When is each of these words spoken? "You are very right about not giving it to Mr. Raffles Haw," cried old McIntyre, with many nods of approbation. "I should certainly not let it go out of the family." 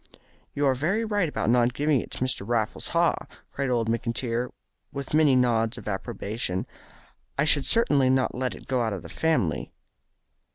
"You 0.55 0.65
are 0.65 0.73
very 0.73 1.05
right 1.05 1.29
about 1.29 1.51
not 1.51 1.75
giving 1.75 2.01
it 2.01 2.09
to 2.13 2.21
Mr. 2.23 2.41
Raffles 2.43 2.87
Haw," 2.87 3.13
cried 3.51 3.69
old 3.69 3.87
McIntyre, 3.87 4.49
with 4.91 5.13
many 5.13 5.35
nods 5.35 5.77
of 5.77 5.87
approbation. 5.87 6.65
"I 7.37 7.45
should 7.45 7.67
certainly 7.67 8.09
not 8.09 8.33
let 8.33 8.55
it 8.55 8.65
go 8.67 8.81
out 8.81 8.93
of 8.93 9.03
the 9.03 9.09
family." 9.09 9.71